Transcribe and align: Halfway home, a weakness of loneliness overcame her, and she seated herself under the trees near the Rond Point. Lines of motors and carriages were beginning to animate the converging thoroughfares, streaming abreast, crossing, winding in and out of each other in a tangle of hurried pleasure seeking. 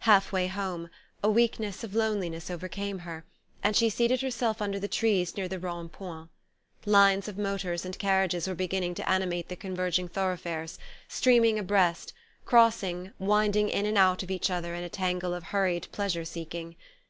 Halfway 0.00 0.46
home, 0.46 0.90
a 1.24 1.30
weakness 1.30 1.82
of 1.82 1.94
loneliness 1.94 2.50
overcame 2.50 2.98
her, 2.98 3.24
and 3.62 3.74
she 3.74 3.88
seated 3.88 4.20
herself 4.20 4.60
under 4.60 4.78
the 4.78 4.86
trees 4.88 5.38
near 5.38 5.48
the 5.48 5.58
Rond 5.58 5.90
Point. 5.90 6.28
Lines 6.84 7.28
of 7.28 7.38
motors 7.38 7.86
and 7.86 7.98
carriages 7.98 8.46
were 8.46 8.54
beginning 8.54 8.94
to 8.96 9.08
animate 9.08 9.48
the 9.48 9.56
converging 9.56 10.06
thoroughfares, 10.06 10.78
streaming 11.08 11.58
abreast, 11.58 12.12
crossing, 12.44 13.12
winding 13.18 13.70
in 13.70 13.86
and 13.86 13.96
out 13.96 14.22
of 14.22 14.30
each 14.30 14.50
other 14.50 14.74
in 14.74 14.84
a 14.84 14.90
tangle 14.90 15.32
of 15.32 15.44
hurried 15.44 15.88
pleasure 15.92 16.26
seeking. 16.26 16.76